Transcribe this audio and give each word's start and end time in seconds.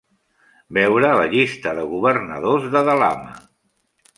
Veure 0.77 1.11
la 1.19 1.27
llista 1.33 1.73
de 1.81 1.83
governadors 1.91 2.67
de 2.77 2.85
Dalama. 2.89 3.37